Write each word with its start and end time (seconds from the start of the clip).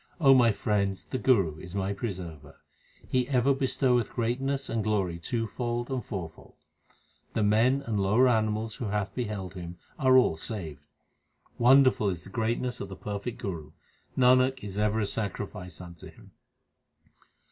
O 0.19 0.33
my 0.33 0.51
friends, 0.51 1.05
the 1.05 1.19
Guru 1.19 1.59
is 1.59 1.75
my 1.75 1.93
preserver. 1.93 2.61
He 3.07 3.27
ever 3.29 3.53
bestoweth 3.53 4.09
greatness 4.09 4.67
and 4.67 4.83
glory 4.83 5.19
twofold 5.19 5.91
and 5.91 6.03
four 6.03 6.27
fold. 6.27 6.55
The 7.35 7.43
men 7.43 7.83
and 7.85 7.99
lower 7.99 8.27
animals 8.27 8.73
who 8.77 8.85
have 8.85 9.13
beheld 9.13 9.53
him 9.53 9.77
are 9.99 10.17
all 10.17 10.37
saved. 10.37 10.81
Wonderful 11.59 12.09
is 12.09 12.23
the 12.23 12.29
greatness 12.31 12.79
of 12.81 12.89
the 12.89 12.95
perfect 12.95 13.37
Guru; 13.37 13.73
Nanak 14.17 14.63
is 14.63 14.75
ever 14.75 14.99
a 15.01 15.05
sacrifice 15.05 15.79
unto 15.79 16.07
him. 16.09 16.31